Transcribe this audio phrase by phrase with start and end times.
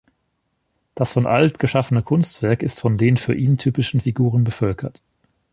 [0.95, 4.99] Das von Alt geschaffene Kunstwerk ist von den für ihn typischen Figuren bevölkert.